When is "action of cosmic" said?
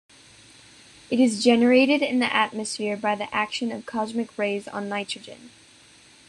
3.31-4.35